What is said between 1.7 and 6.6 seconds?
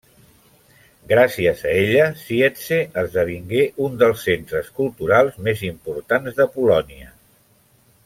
a ella, Siedlce esdevingué un dels centres culturals més importants de